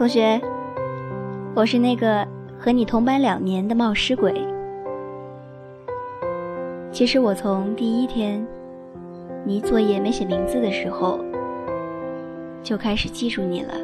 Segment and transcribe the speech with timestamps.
[0.00, 0.40] 同学，
[1.54, 2.26] 我是那个
[2.58, 4.32] 和你同班两年的冒失鬼。
[6.90, 8.42] 其实我从第一天
[9.44, 11.20] 你作业没写名字的时候，
[12.62, 13.74] 就开始记住你了。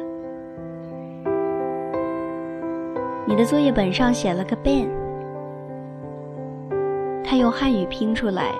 [3.27, 4.87] 你的作业本上写了个 Ben，
[7.23, 8.55] 他用汉语拼出来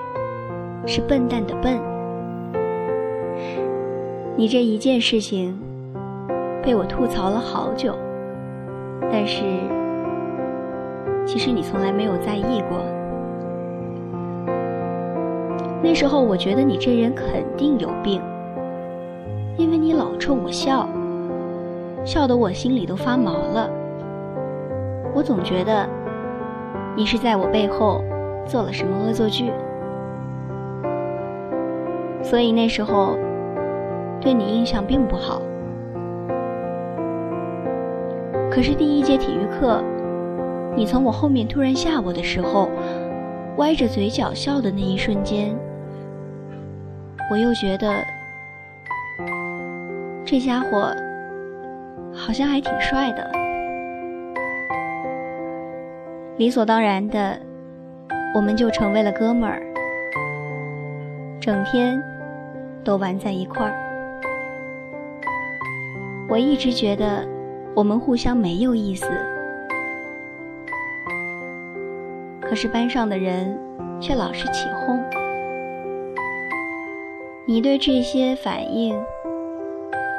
[0.86, 1.80] 是笨蛋的笨。
[4.36, 5.60] 你这一件事情
[6.64, 7.96] 被我吐槽了好久，
[9.12, 9.44] 但是
[11.26, 12.78] 其实你从来没有在意过。
[15.82, 18.22] 那时候我觉得你这人肯定有病，
[19.56, 20.88] 因为你老冲我笑，
[22.04, 23.70] 笑得我心里都发毛了。
[25.14, 25.88] 我总觉得
[26.96, 28.04] 你是在我背后
[28.46, 29.52] 做了什么恶作剧，
[32.22, 33.16] 所以那时候
[34.20, 35.42] 对你印象并不好。
[38.58, 39.84] 可是第一节体育课，
[40.76, 42.72] 你从我后面突然吓我的时候，
[43.58, 45.56] 歪着嘴角笑的那一瞬间，
[47.30, 48.04] 我又觉得
[50.26, 50.92] 这家伙
[52.12, 53.30] 好像还挺帅的。
[56.38, 57.40] 理所当然的，
[58.34, 59.62] 我们就成为了哥们儿，
[61.40, 62.02] 整天
[62.84, 63.76] 都玩在一块儿。
[66.28, 67.24] 我一直觉得
[67.78, 69.06] 我们互相没有意思，
[72.42, 73.56] 可是班上的人
[74.02, 75.00] 却老是起哄。
[77.46, 79.00] 你对这些反应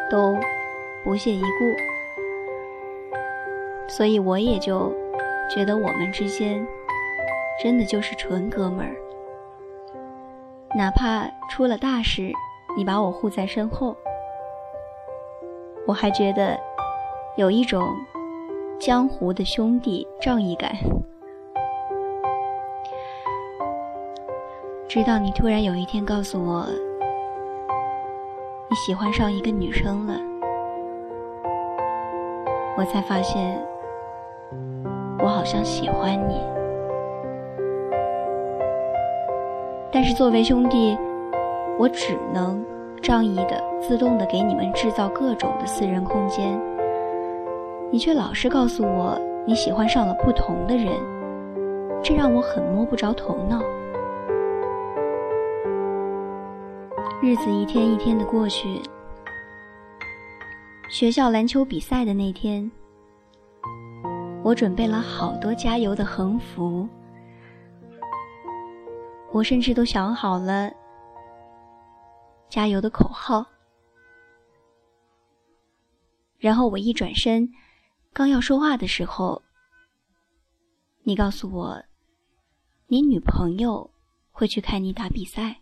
[0.09, 0.37] 都
[1.03, 1.49] 不屑一顾，
[3.89, 4.95] 所以我也就。
[5.51, 6.63] 觉得我们之间
[7.63, 8.95] 真的就是纯哥们儿，
[10.77, 12.31] 哪怕出了大事，
[12.77, 13.97] 你把我护在身后，
[15.87, 16.61] 我还觉得
[17.39, 17.97] 有一种
[18.81, 20.73] 江湖的兄弟仗义感。
[24.89, 26.67] 直到你突然有一天告诉我，
[28.69, 30.15] 你喜欢上一个女生了，
[32.77, 33.57] 我才发现。
[35.21, 36.41] 我好像喜欢你，
[39.93, 40.99] 但是作为兄弟，
[41.79, 42.65] 我只能
[43.01, 46.61] 仗义的、自动的给你们制造各种的私人空间。
[47.91, 50.93] 你却老是告诉我你喜欢上了不同的人，
[52.03, 53.63] 这让我很摸不着头脑。
[57.23, 58.81] 日子一天一天的过去，
[60.91, 62.71] 学校篮球比赛的那天。
[64.45, 66.87] 我准备了好多加油的横幅，
[69.33, 70.71] 我甚至都想好了
[72.49, 73.45] 加油的口号。
[76.39, 77.51] 然后我一转身，
[78.19, 79.41] 刚要说话的时候，
[81.05, 81.85] 你告诉我，
[82.89, 83.89] 你女朋友
[84.33, 85.61] 会去看你打比赛。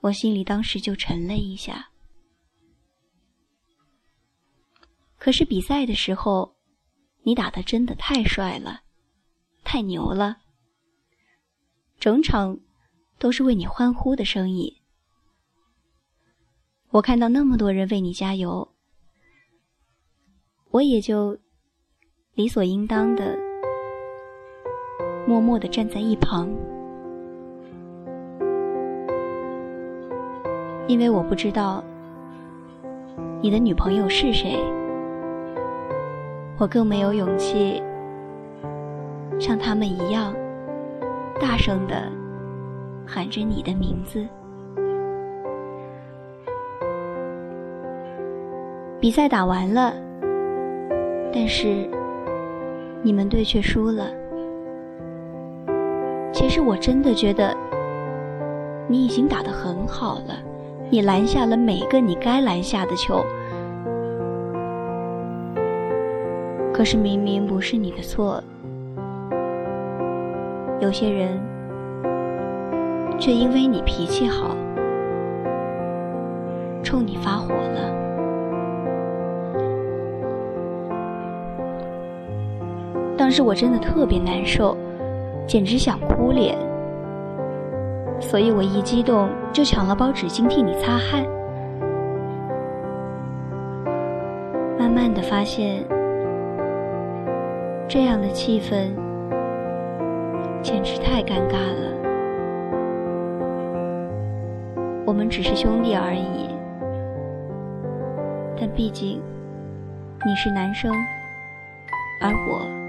[0.00, 1.92] 我心里当时就沉了一下。
[5.16, 6.56] 可是比赛的时候，
[7.22, 8.80] 你打的真的太帅了，
[9.62, 10.38] 太牛了。
[12.00, 12.58] 整场
[13.20, 14.74] 都是为你欢呼的声音。
[16.88, 18.75] 我看到那么多人为你加油，
[20.76, 21.34] 我也就
[22.34, 23.34] 理所应当的
[25.26, 26.50] 默默的站在一旁，
[30.86, 31.82] 因为我不知道
[33.40, 34.58] 你的女朋友是谁。
[36.58, 37.82] 我更没有勇气
[39.38, 40.34] 像他们一样
[41.40, 42.12] 大声的
[43.06, 44.28] 喊着你的名字。
[49.00, 49.94] 比赛打完了，
[51.32, 51.88] 但是
[53.02, 54.10] 你们队却输了。
[56.32, 57.56] 其实我真的觉得
[58.88, 60.34] 你已经打得很好了，
[60.90, 63.24] 你拦下了每个你该拦下的球。
[66.74, 68.42] 可是明明不是你的错，
[70.78, 71.40] 有些人
[73.18, 74.45] 却因为你脾气好，
[83.26, 84.76] 当时我真的特别难受，
[85.48, 86.56] 简直想哭脸，
[88.20, 91.24] 所以我一激动就抢了包纸巾替你擦汗。
[94.78, 95.84] 慢慢的发现。
[97.88, 98.92] 这样的气氛
[100.62, 101.92] 简直太尴尬了。
[105.04, 106.48] 我们只是兄弟而已，
[108.56, 109.20] 但毕竟
[110.24, 110.92] 你是男生，
[112.22, 112.85] 而我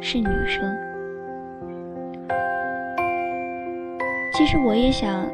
[0.00, 0.76] 是女生。
[4.32, 5.26] 其实我也想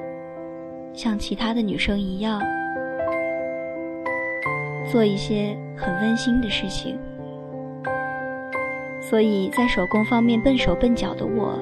[0.94, 2.40] 像其他的女生一样，
[4.90, 6.98] 做一些很温馨的事情。
[9.00, 11.58] 所以在手工方面笨手笨脚的我，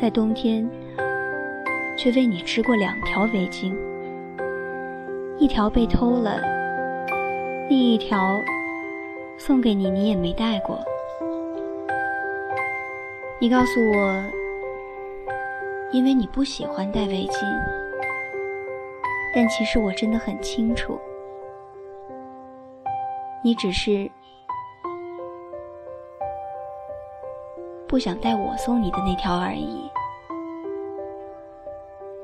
[0.00, 0.68] 在冬天
[1.98, 3.74] 却为你织过两条围巾，
[5.36, 6.40] 一条被偷了，
[7.68, 8.40] 另一条
[9.36, 10.78] 送给你，你也没戴过。
[13.40, 14.22] 你告诉我，
[15.92, 17.42] 因为你不喜欢戴围巾，
[19.34, 21.00] 但其实我真的很清楚，
[23.42, 24.10] 你只是。
[27.88, 29.90] 不想戴我送你的那条而已，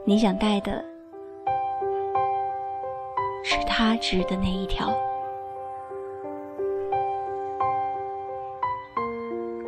[0.04, 0.84] 你想戴的
[3.42, 4.94] 是他织的那一条。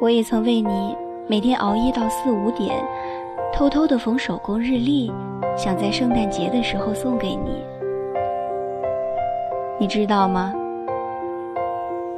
[0.00, 0.96] 我也曾为你
[1.30, 2.82] 每天熬夜到四五点，
[3.52, 5.12] 偷偷的缝手工日历，
[5.58, 7.62] 想在圣诞节的时候送给你。
[9.78, 10.54] 你知道吗？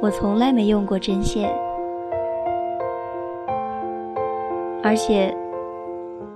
[0.01, 1.53] 我从来没用过针线。
[4.81, 5.35] 而且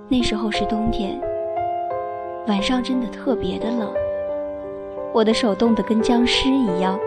[0.06, 1.18] 那时候是冬天，
[2.46, 3.90] 晚上真的特别的冷，
[5.14, 6.98] 我的手冻得跟僵尸一样。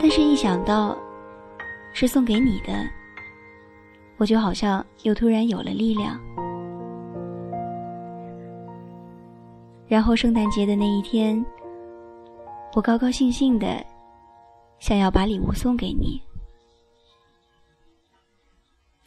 [0.00, 0.98] 但是，一想到
[1.92, 2.72] 是送给你的，
[4.18, 6.20] 我就好像又突然有了力量。
[9.86, 11.42] 然后，圣诞节的那一天，
[12.74, 13.82] 我高高兴兴的
[14.78, 16.20] 想要把礼物送给你。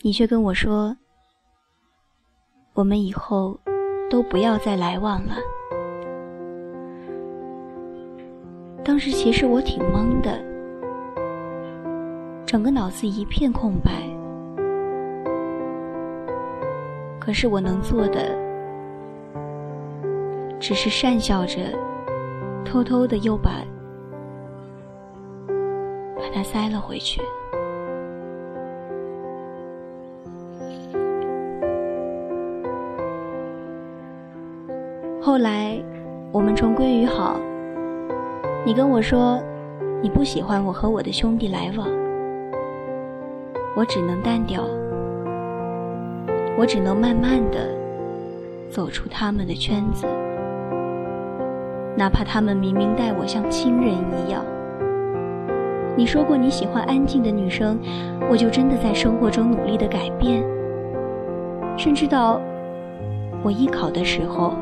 [0.02, 0.98] 你却跟我说
[2.74, 3.60] ：“我们以后
[4.10, 5.36] 都不要再来往了。”
[8.84, 10.44] 当时其实我挺懵的，
[12.44, 13.92] 整个脑子一片空白。
[17.24, 18.36] 可是我能做的，
[20.60, 21.60] 只是讪笑着，
[22.66, 23.52] 偷偷的又把
[26.16, 27.22] 把它塞了回去。
[35.22, 35.80] 后来，
[36.32, 37.40] 我们重归于好。
[38.66, 39.40] 你跟我说，
[40.02, 41.88] 你不喜欢我和我的兄弟来往，
[43.76, 44.64] 我只能淡掉，
[46.58, 47.70] 我只能慢慢的
[48.70, 50.06] 走出他们的圈子，
[51.98, 54.44] 哪怕他们明明待我像亲人一样。
[55.98, 57.78] 你说过你喜欢安静的女生，
[58.30, 60.44] 我就真的在生活中努力的改变，
[61.78, 62.40] 甚至到
[63.44, 64.54] 我艺考的时候。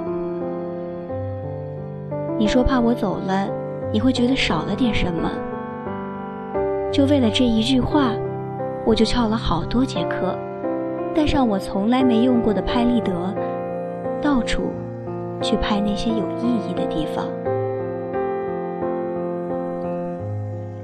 [2.38, 3.48] 你说怕我走了，
[3.92, 5.30] 你会觉得少了点什么？
[6.92, 8.14] 就为了这一句话，
[8.86, 10.36] 我就翘了好多节课，
[11.20, 13.12] 带上我从来没用过的拍立得，
[14.22, 14.72] 到处
[15.42, 17.26] 去拍那些有意义的地方，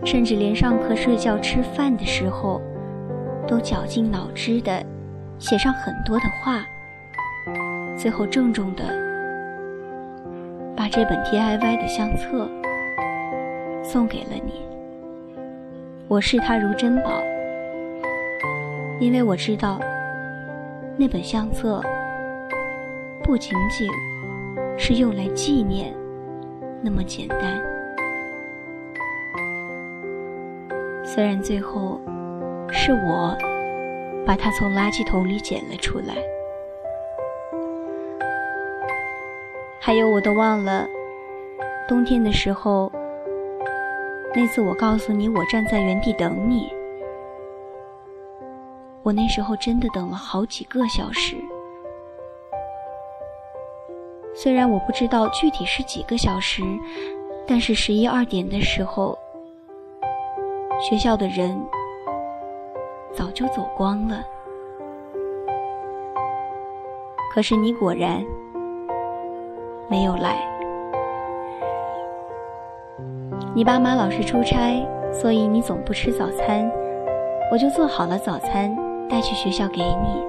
[0.04, 2.60] 甚至连上课、睡觉、吃饭的时候，
[3.48, 4.84] 都绞尽脑汁的
[5.40, 6.66] 写上很多的话，
[7.98, 8.84] 最后郑重的。
[10.76, 12.46] 把这本 DIY 的相册
[13.82, 14.66] 送给了你，
[16.10, 17.22] 我视它如珍宝，
[19.00, 19.80] 因为我知道
[20.98, 21.82] 那本相册
[23.22, 23.90] 不仅仅
[24.78, 25.94] 是用来纪念
[26.82, 27.62] 那么简单。
[31.04, 32.00] 虽然最后
[32.72, 33.38] 是我
[34.26, 36.16] 把它从垃圾桶里捡了出来。
[39.80, 40.88] 还有，我都忘了，
[41.88, 42.92] 冬天的时候，
[44.34, 46.74] 那次我告诉你我站在原地等你，
[49.06, 51.36] 我那时候真的等了好几个小时。
[54.34, 56.64] 虽然我不知道具体是几个小时，
[57.48, 59.16] 但是十一二点的时候，
[60.82, 61.56] 学校的人
[63.14, 64.24] 早就走光了。
[67.32, 68.26] 可是你果然。
[69.88, 70.36] 没有来。
[73.54, 76.68] 你爸妈老是出差，所以你总不吃早餐，
[77.52, 78.76] 我就做好了早餐
[79.10, 80.24] 带去学校给你。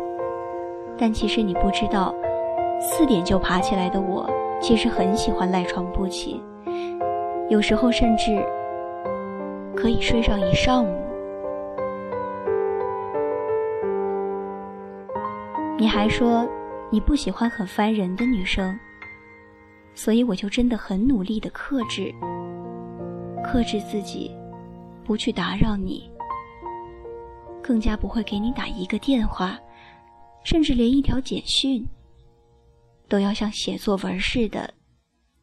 [0.98, 2.14] 但其实你不知道，
[2.80, 4.28] 四点就爬起来的我，
[4.60, 6.42] 其实很喜欢赖床不起，
[7.48, 8.44] 有时候甚至
[9.76, 10.88] 可以睡上一上午。
[15.78, 16.48] 你还说
[16.90, 18.78] 你不喜欢很烦人的女生。
[19.98, 22.14] 所以我就真的很努力的克制，
[23.42, 24.30] 克制自己，
[25.06, 26.10] 不去打扰你，
[27.66, 29.58] 更加不会给你打一个电话，
[30.44, 31.84] 甚至连一条简讯，
[33.08, 34.72] 都要像写作文似的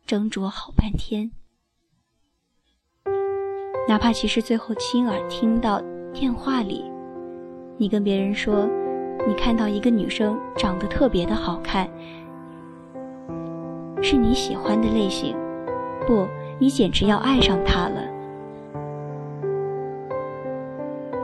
[0.08, 1.30] 斟酌好半天。
[3.90, 5.82] 哪怕其实最后亲耳听到
[6.14, 6.90] 电话里，
[7.78, 8.70] 你跟别人说，
[9.28, 11.90] 你看到一个女生长得特别的好看，
[14.02, 15.36] 是你喜欢的类型，
[16.08, 16.26] 不，
[16.58, 18.02] 你简直要爱上她了。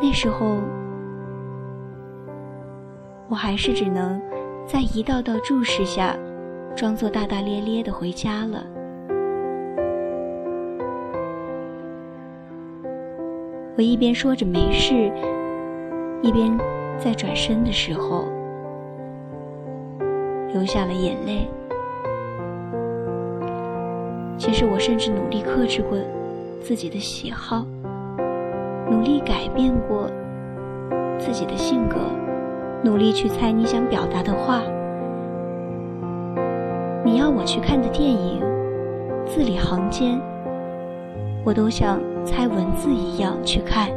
[0.01, 0.57] 那时候，
[3.29, 4.19] 我还是只能
[4.65, 6.15] 在一道道注视下，
[6.75, 8.65] 装作大大咧咧的回家了。
[13.77, 15.11] 我一边说着没事，
[16.23, 16.57] 一边
[16.97, 18.25] 在转身的时候
[20.51, 21.47] 流下了眼泪。
[24.37, 25.97] 其实我甚至努力克制过
[26.61, 27.63] 自己的喜好，
[28.89, 30.09] 努力改变过
[31.19, 31.99] 自己的性格，
[32.83, 34.61] 努力去猜你想表达的话。
[37.03, 38.41] 你要我去看的电影，
[39.25, 40.19] 字里行间。
[41.45, 43.89] 我都像猜文字一样去看，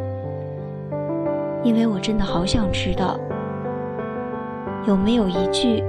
[1.62, 3.18] 因为我真的好想知道，
[4.86, 5.82] 有没有一句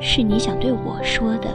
[0.00, 1.48] 是你想对我说的。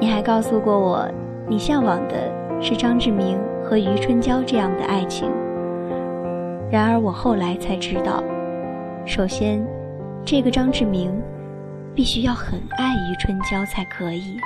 [0.00, 1.06] 你还告诉过我，
[1.46, 2.14] 你向往的
[2.60, 5.30] 是张志明和余春娇这样的爱情。
[6.72, 8.24] 然而我后来才知道，
[9.04, 9.62] 首先，
[10.24, 11.12] 这个张志明
[11.94, 14.38] 必须要很爱余春娇才可以。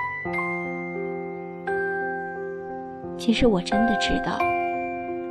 [3.16, 4.40] 其实我真的知道，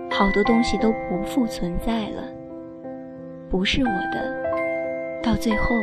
[0.10, 2.24] 好多东西都不复存在了，
[3.50, 5.76] 不是我的，到最后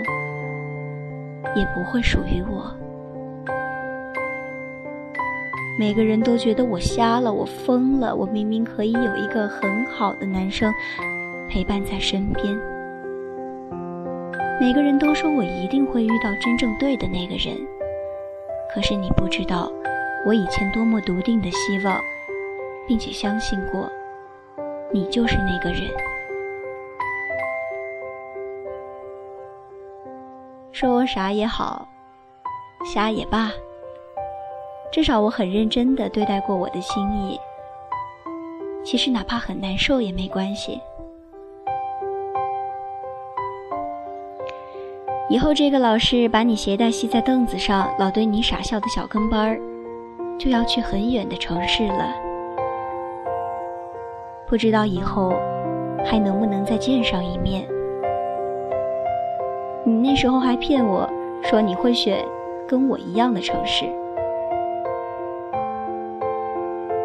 [1.54, 2.74] 也不会属于我。
[5.78, 10.72] 每个人都觉得我瞎了，我疯了，我明明可以有一个很好的男生
[11.48, 12.44] 陪伴在身边。
[14.60, 17.56] 每个人都说我一定会遇到真正对的那个人，
[18.74, 19.70] 可是你不知道。
[20.24, 22.00] 我以前多么笃定的希望，
[22.86, 23.90] 并且相信过，
[24.92, 25.90] 你就是那个人。
[30.70, 31.88] 说我傻也好，
[32.84, 33.50] 瞎也罢，
[34.92, 37.40] 至少我很认真的对待过我的心意。
[38.84, 40.80] 其实哪怕很难受也没关系。
[45.28, 49.58] 以后这个老师把你鞋带系在凳子上，老对你傻笑的小跟班儿。
[50.38, 52.12] 就要去很远的城市了，
[54.48, 55.32] 不知道以后
[56.04, 57.64] 还能不能再见上一面。
[59.84, 61.08] 你那时候还骗我
[61.44, 62.24] 说你会选
[62.66, 63.84] 跟我一样的城市，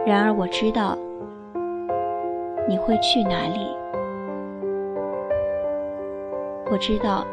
[0.07, 0.97] 然而我知道
[2.65, 3.59] 你会去哪里，
[6.71, 7.27] 我知道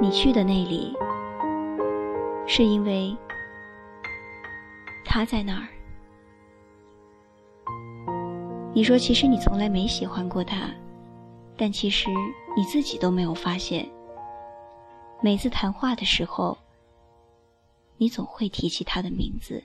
[0.00, 0.96] 你去的那里
[2.46, 3.14] 是因为。
[5.04, 5.68] 他在那儿。
[8.72, 10.70] 你说，其实你从来没喜欢过他，
[11.54, 12.08] 但其实
[12.56, 13.86] 你自己都没有发现。
[15.20, 16.56] 每次谈话的时候，
[17.98, 19.62] 你总会提起他的名字。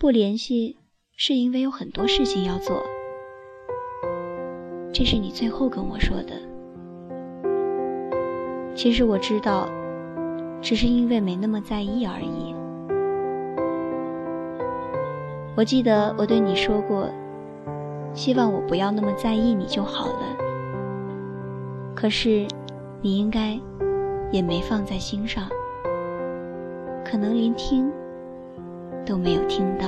[0.00, 0.76] 不联系
[1.16, 2.80] 是因为有很多事情要做，
[4.92, 6.34] 这是你最后跟我说的。
[8.76, 9.68] 其实我知道，
[10.62, 12.54] 只是因为没那么在意而已。
[15.56, 17.08] 我记得我对你说过，
[18.14, 20.36] 希望我不要那么在意你就好了。
[21.96, 22.46] 可是，
[23.02, 23.58] 你应该
[24.30, 25.48] 也没放在心上，
[27.04, 27.90] 可能连听
[29.08, 29.86] 都没有听到。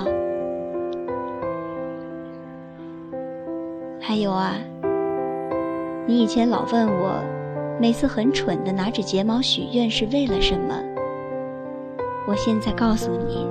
[4.00, 4.55] 还有啊，
[6.07, 7.23] 你以前老问我，
[7.79, 10.75] 每次很蠢的拿着睫毛许愿是为了什么？
[12.27, 13.47] 我现在告诉你。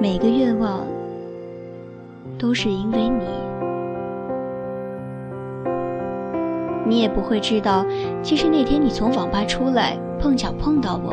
[0.00, 0.86] 每个愿望
[2.38, 3.24] 都是因为你，
[6.86, 7.84] 你也不会知道，
[8.22, 11.12] 其实那天你从网吧出来，碰巧碰到我，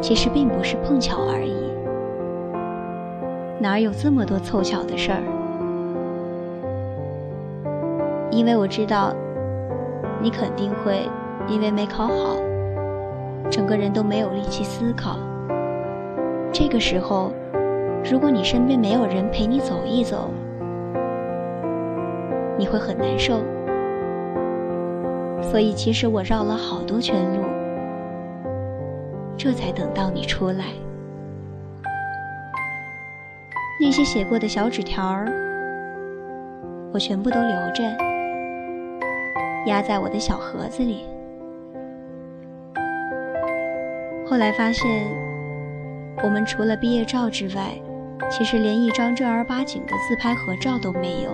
[0.00, 1.54] 其实并不是碰巧而已，
[3.60, 5.22] 哪有这么多凑巧的事儿？
[8.30, 9.12] 因为我知道，
[10.22, 11.08] 你肯定会
[11.46, 12.36] 因为没考好，
[13.50, 15.18] 整个人都没有力气思考，
[16.52, 17.32] 这个时候。
[18.08, 20.30] 如果你身边没有人陪你走一走，
[22.56, 23.40] 你会很难受。
[25.42, 27.42] 所以，其实我绕了好多圈路，
[29.38, 30.64] 这才等到你出来。
[33.80, 35.26] 那些写过的小纸条儿，
[36.92, 37.84] 我全部都留着，
[39.66, 41.06] 压在我的小盒子里。
[44.26, 45.06] 后来发现，
[46.24, 47.70] 我们除了毕业照之外，
[48.28, 51.30] 其实连一张正儿八经的自拍合照都没有。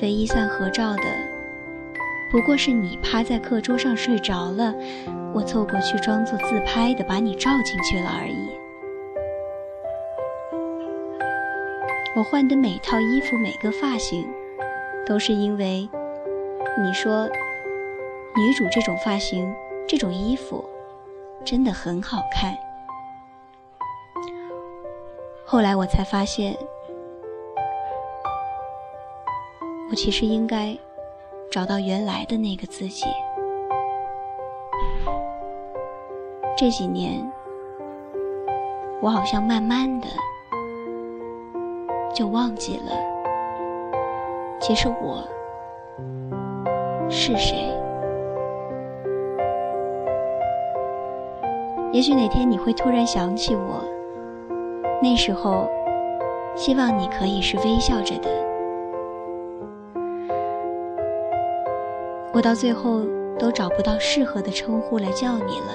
[0.00, 1.02] 唯一算合照的，
[2.30, 4.72] 不过是你趴在课桌上睡着了，
[5.34, 8.48] 我凑过去装作自拍的把你照进去了而已。
[12.14, 14.28] 我换的每套衣服、每个发型，
[15.04, 15.88] 都是因为
[16.80, 17.28] 你说
[18.36, 19.52] 女主这种发型、
[19.88, 20.64] 这种衣服
[21.44, 22.56] 真的很好看。
[25.44, 26.56] 后来我才发现，
[29.90, 30.78] 我其实应该
[31.50, 33.04] 找到原来的那个自己。
[36.56, 37.28] 这几年，
[39.02, 40.06] 我好像慢慢的。
[42.12, 42.92] 就忘记了，
[44.60, 45.22] 其实我
[47.08, 47.56] 是谁。
[51.92, 53.82] 也许哪天你会突然想起我，
[55.00, 55.68] 那时候，
[56.54, 58.49] 希望你可以是微笑着的。
[62.40, 63.04] 我到最后
[63.38, 65.74] 都找不到适合的称呼来叫你了，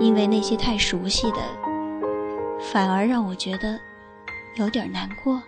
[0.00, 1.38] 因为那些太熟悉的，
[2.58, 3.78] 反而让我觉得。
[4.56, 5.40] 有点难过，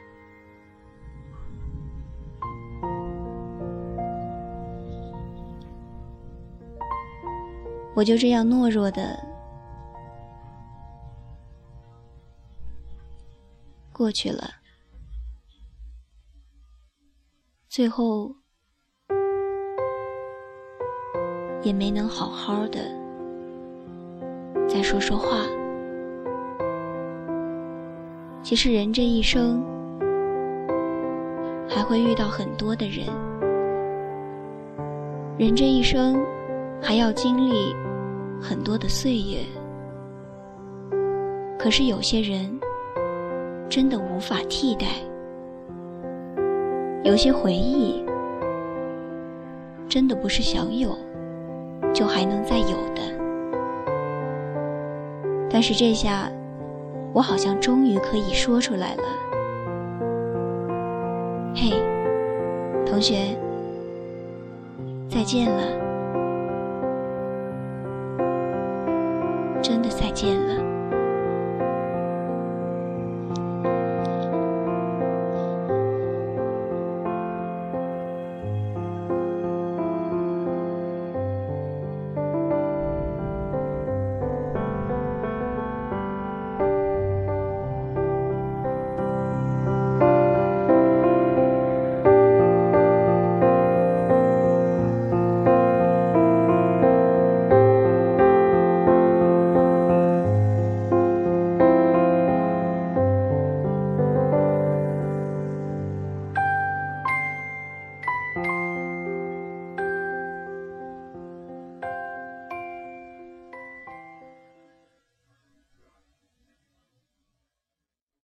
[7.94, 9.18] 我就这样懦弱的
[13.92, 14.48] 过去了，
[17.68, 18.36] 最后
[21.62, 22.80] 也没能好好的
[24.68, 25.46] 再说说话。
[28.42, 29.62] 其实人这一生
[31.68, 33.06] 还会遇到很多的人，
[35.38, 36.20] 人这一生
[36.80, 37.74] 还要经历
[38.40, 39.38] 很多的岁月。
[41.58, 42.58] 可是有些人
[43.68, 44.86] 真的无法替代，
[47.04, 48.04] 有些回忆
[49.88, 50.90] 真的不是想有
[51.92, 53.02] 就还能再有的。
[55.50, 56.30] 但是这下。
[57.14, 59.02] 我好像终于可以说出来了。
[61.54, 61.72] 嘿，
[62.86, 63.36] 同学，
[65.10, 65.62] 再见了，
[69.60, 70.71] 真的再见了。